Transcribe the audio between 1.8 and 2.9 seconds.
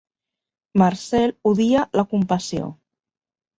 la compassió.